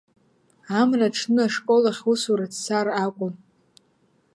Амра 0.79 1.07
аҽны 1.09 1.41
ашкол 1.47 1.83
ахь 1.91 2.03
усура 2.11 2.47
дцар 2.51 2.87
акәын. 3.05 3.33